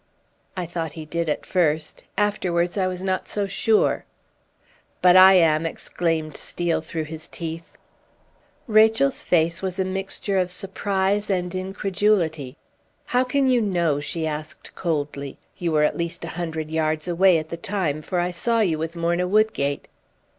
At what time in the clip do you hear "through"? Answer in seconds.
6.81-7.03